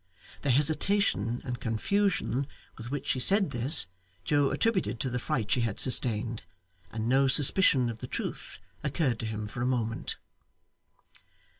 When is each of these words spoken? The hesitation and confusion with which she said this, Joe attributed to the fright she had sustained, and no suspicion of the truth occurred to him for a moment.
The 0.41 0.49
hesitation 0.49 1.43
and 1.45 1.59
confusion 1.59 2.47
with 2.75 2.89
which 2.89 3.05
she 3.05 3.19
said 3.19 3.51
this, 3.51 3.85
Joe 4.23 4.49
attributed 4.49 4.99
to 4.99 5.11
the 5.11 5.19
fright 5.19 5.51
she 5.51 5.61
had 5.61 5.79
sustained, 5.79 6.43
and 6.91 7.07
no 7.07 7.27
suspicion 7.27 7.87
of 7.87 7.99
the 7.99 8.07
truth 8.07 8.57
occurred 8.83 9.19
to 9.19 9.27
him 9.27 9.45
for 9.45 9.61
a 9.61 9.67
moment. 9.67 10.17